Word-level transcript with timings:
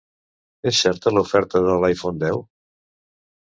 És 0.71 0.79
certa 0.85 1.13
la 1.17 1.23
oferta 1.25 1.61
del 1.67 1.87
iPhone 1.91 2.25
deu? 2.25 2.43